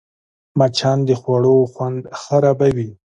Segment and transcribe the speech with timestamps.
[0.57, 2.89] مچان د خوړو خوند خرابوي